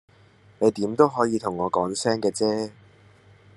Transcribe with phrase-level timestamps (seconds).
[0.57, 2.71] 你點都可以同我講聲嘅啫